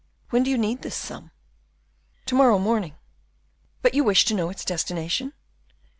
[0.31, 1.29] When do you need this sum?"
[2.25, 2.95] "To morrow morning;
[3.83, 5.31] but you wish to know its destination?"